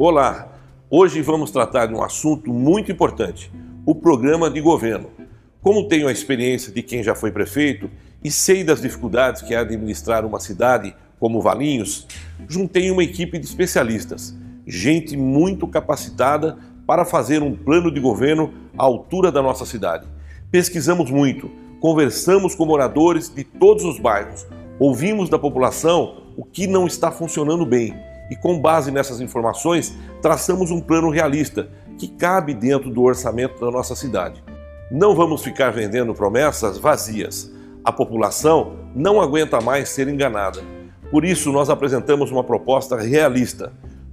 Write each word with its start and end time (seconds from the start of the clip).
Olá, 0.00 0.46
hoje 0.88 1.20
vamos 1.22 1.50
tratar 1.50 1.86
de 1.86 1.92
um 1.92 2.00
assunto 2.00 2.52
muito 2.52 2.92
importante: 2.92 3.50
o 3.84 3.96
programa 3.96 4.48
de 4.48 4.60
governo. 4.60 5.10
Como 5.60 5.88
tenho 5.88 6.06
a 6.06 6.12
experiência 6.12 6.72
de 6.72 6.84
quem 6.84 7.02
já 7.02 7.16
foi 7.16 7.32
prefeito 7.32 7.90
e 8.22 8.30
sei 8.30 8.62
das 8.62 8.80
dificuldades 8.80 9.42
que 9.42 9.54
é 9.54 9.56
administrar 9.56 10.24
uma 10.24 10.38
cidade 10.38 10.94
como 11.18 11.42
Valinhos, 11.42 12.06
juntei 12.48 12.92
uma 12.92 13.02
equipe 13.02 13.40
de 13.40 13.46
especialistas, 13.46 14.32
gente 14.64 15.16
muito 15.16 15.66
capacitada 15.66 16.56
para 16.86 17.04
fazer 17.04 17.42
um 17.42 17.56
plano 17.56 17.90
de 17.90 17.98
governo 17.98 18.54
à 18.78 18.84
altura 18.84 19.32
da 19.32 19.42
nossa 19.42 19.66
cidade. 19.66 20.06
Pesquisamos 20.48 21.10
muito, 21.10 21.50
conversamos 21.80 22.54
com 22.54 22.64
moradores 22.64 23.34
de 23.34 23.42
todos 23.42 23.84
os 23.84 23.98
bairros, 23.98 24.46
ouvimos 24.78 25.28
da 25.28 25.40
população 25.40 26.22
o 26.36 26.44
que 26.44 26.68
não 26.68 26.86
está 26.86 27.10
funcionando 27.10 27.66
bem 27.66 27.96
e, 28.30 28.36
com 28.36 28.60
base 28.60 28.90
nessas 28.90 29.20
informações, 29.20 29.96
traçamos 30.20 30.70
um 30.70 30.80
plano 30.80 31.10
realista 31.10 31.68
que 31.98 32.08
cabe 32.08 32.54
dentro 32.54 32.90
do 32.90 33.02
orçamento 33.02 33.60
da 33.60 33.70
nossa 33.70 33.94
cidade. 33.94 34.42
Não 34.90 35.14
vamos 35.14 35.42
ficar 35.42 35.70
vendendo 35.70 36.14
promessas 36.14 36.78
vazias. 36.78 37.52
A 37.84 37.92
população 37.92 38.76
não 38.94 39.20
aguenta 39.20 39.60
mais 39.60 39.88
ser 39.88 40.08
enganada. 40.08 40.62
Por 41.10 41.24
isso, 41.24 41.52
nós 41.52 41.70
apresentamos 41.70 42.30
uma 42.30 42.44
proposta 42.44 42.96
realista. 42.96 43.72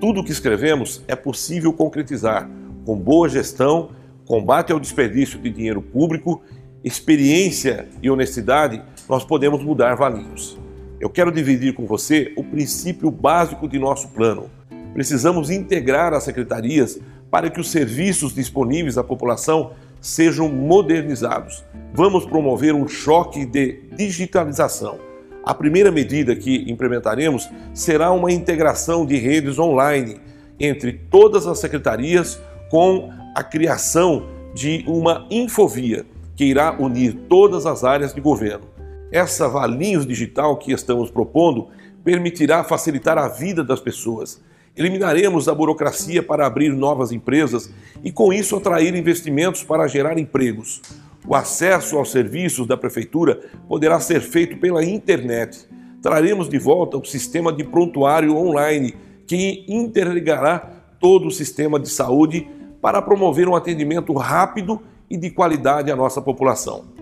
Tudo 0.00 0.20
o 0.20 0.24
que 0.24 0.32
escrevemos 0.32 1.02
é 1.08 1.16
possível 1.16 1.72
concretizar 1.72 2.48
com 2.84 2.96
boa 2.96 3.28
gestão, 3.28 3.90
combate 4.24 4.72
ao 4.72 4.80
desperdício 4.80 5.38
de 5.38 5.50
dinheiro 5.50 5.82
público, 5.82 6.42
experiência 6.84 7.88
e 8.00 8.08
honestidade, 8.08 8.82
nós 9.08 9.24
podemos 9.24 9.62
mudar 9.62 9.96
Valinhos. 9.96 10.58
Eu 10.98 11.10
quero 11.10 11.30
dividir 11.30 11.74
com 11.74 11.84
você 11.84 12.32
o 12.36 12.42
princípio 12.42 13.10
básico 13.10 13.68
de 13.68 13.78
nosso 13.78 14.08
plano. 14.08 14.50
Precisamos 14.94 15.50
integrar 15.50 16.14
as 16.14 16.22
secretarias 16.22 16.98
para 17.30 17.50
que 17.50 17.60
os 17.60 17.70
serviços 17.70 18.34
disponíveis 18.34 18.96
à 18.96 19.04
população 19.04 19.72
sejam 20.00 20.48
modernizados. 20.48 21.62
Vamos 21.92 22.24
promover 22.24 22.74
um 22.74 22.88
choque 22.88 23.44
de 23.44 23.82
digitalização. 23.94 24.98
A 25.44 25.52
primeira 25.52 25.90
medida 25.90 26.34
que 26.34 26.64
implementaremos 26.70 27.48
será 27.74 28.10
uma 28.10 28.32
integração 28.32 29.04
de 29.04 29.16
redes 29.16 29.58
online 29.58 30.18
entre 30.58 30.94
todas 30.94 31.46
as 31.46 31.58
secretarias 31.58 32.40
com 32.70 33.10
a 33.34 33.42
criação 33.42 34.26
de 34.54 34.82
uma 34.88 35.26
infovia 35.30 36.06
que 36.34 36.46
irá 36.46 36.74
unir 36.80 37.14
todas 37.28 37.66
as 37.66 37.84
áreas 37.84 38.14
de 38.14 38.20
governo. 38.20 38.64
Essa 39.10 39.48
Valinhos 39.48 40.06
Digital 40.06 40.56
que 40.56 40.72
estamos 40.72 41.10
propondo 41.10 41.68
permitirá 42.02 42.64
facilitar 42.64 43.16
a 43.18 43.28
vida 43.28 43.62
das 43.62 43.80
pessoas. 43.80 44.42
Eliminaremos 44.76 45.48
a 45.48 45.54
burocracia 45.54 46.22
para 46.22 46.44
abrir 46.44 46.70
novas 46.72 47.12
empresas 47.12 47.70
e, 48.02 48.10
com 48.10 48.32
isso, 48.32 48.56
atrair 48.56 48.94
investimentos 48.94 49.62
para 49.62 49.86
gerar 49.86 50.18
empregos. 50.18 50.82
O 51.26 51.34
acesso 51.34 51.96
aos 51.96 52.10
serviços 52.10 52.66
da 52.66 52.76
Prefeitura 52.76 53.40
poderá 53.68 53.98
ser 54.00 54.20
feito 54.20 54.58
pela 54.58 54.84
internet. 54.84 55.68
Traremos 56.02 56.48
de 56.48 56.58
volta 56.58 56.98
o 56.98 57.04
sistema 57.04 57.52
de 57.52 57.64
prontuário 57.64 58.36
online, 58.36 58.94
que 59.26 59.64
interligará 59.68 60.58
todo 61.00 61.28
o 61.28 61.32
sistema 61.32 61.80
de 61.80 61.88
saúde 61.88 62.48
para 62.82 63.00
promover 63.00 63.48
um 63.48 63.56
atendimento 63.56 64.12
rápido 64.12 64.82
e 65.08 65.16
de 65.16 65.30
qualidade 65.30 65.90
à 65.90 65.96
nossa 65.96 66.20
população. 66.20 66.95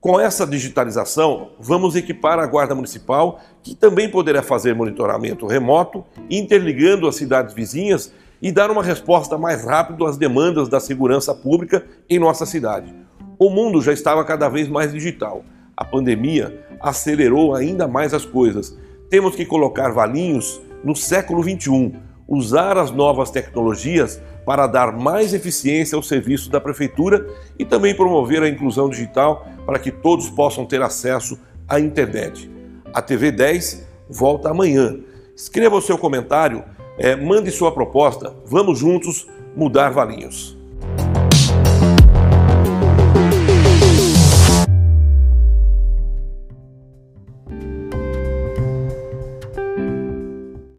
Com 0.00 0.18
essa 0.18 0.46
digitalização, 0.46 1.50
vamos 1.60 1.94
equipar 1.94 2.38
a 2.38 2.46
Guarda 2.46 2.74
Municipal, 2.74 3.38
que 3.62 3.74
também 3.74 4.08
poderá 4.08 4.42
fazer 4.42 4.74
monitoramento 4.74 5.46
remoto, 5.46 6.02
interligando 6.30 7.06
as 7.06 7.16
cidades 7.16 7.54
vizinhas 7.54 8.10
e 8.40 8.50
dar 8.50 8.70
uma 8.70 8.82
resposta 8.82 9.36
mais 9.36 9.62
rápida 9.62 10.08
às 10.08 10.16
demandas 10.16 10.70
da 10.70 10.80
segurança 10.80 11.34
pública 11.34 11.84
em 12.08 12.18
nossa 12.18 12.46
cidade. 12.46 12.94
O 13.38 13.50
mundo 13.50 13.82
já 13.82 13.92
estava 13.92 14.24
cada 14.24 14.48
vez 14.48 14.68
mais 14.68 14.90
digital. 14.90 15.44
A 15.76 15.84
pandemia 15.84 16.64
acelerou 16.80 17.54
ainda 17.54 17.86
mais 17.86 18.14
as 18.14 18.24
coisas. 18.24 18.74
Temos 19.10 19.36
que 19.36 19.44
colocar 19.44 19.92
Valinhos 19.92 20.62
no 20.82 20.96
século 20.96 21.42
XXI, 21.42 21.92
usar 22.26 22.78
as 22.78 22.90
novas 22.90 23.30
tecnologias 23.30 24.18
para 24.50 24.66
dar 24.66 24.90
mais 24.90 25.32
eficiência 25.32 25.94
ao 25.94 26.02
serviço 26.02 26.50
da 26.50 26.60
Prefeitura 26.60 27.24
e 27.56 27.64
também 27.64 27.94
promover 27.94 28.42
a 28.42 28.48
inclusão 28.48 28.88
digital 28.88 29.46
para 29.64 29.78
que 29.78 29.92
todos 29.92 30.28
possam 30.28 30.66
ter 30.66 30.82
acesso 30.82 31.38
à 31.68 31.78
internet. 31.78 32.50
A 32.92 33.00
TV 33.00 33.30
10 33.30 33.86
volta 34.08 34.50
amanhã. 34.50 34.98
Escreva 35.36 35.76
o 35.76 35.80
seu 35.80 35.96
comentário, 35.96 36.64
é, 36.98 37.14
mande 37.14 37.52
sua 37.52 37.70
proposta. 37.70 38.34
Vamos 38.44 38.80
juntos 38.80 39.28
mudar 39.54 39.90
Valinhos. 39.90 40.59